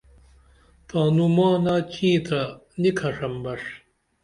تانومانہ 0.89 1.75
چینترا 1.93 2.43
نی 2.81 2.89
کھڜمبڜ 2.99 3.59